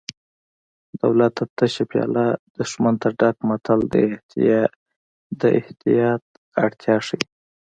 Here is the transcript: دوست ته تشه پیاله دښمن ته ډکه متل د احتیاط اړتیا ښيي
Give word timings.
دوست 0.99 1.31
ته 1.35 1.43
تشه 1.57 1.83
پیاله 1.91 2.25
دښمن 2.55 2.95
ته 3.01 3.07
ډکه 3.19 3.41
متل 3.49 3.79
د 5.39 5.43
احتیاط 5.59 6.23
اړتیا 6.63 6.95
ښيي 7.05 7.21